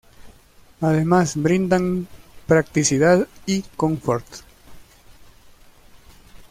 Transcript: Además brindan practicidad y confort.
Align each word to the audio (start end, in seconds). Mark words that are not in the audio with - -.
Además 0.79 1.33
brindan 1.37 2.07
practicidad 2.47 3.27
y 3.45 3.61
confort. 3.77 4.25